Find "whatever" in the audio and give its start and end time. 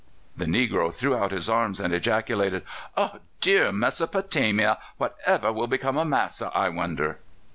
4.97-5.53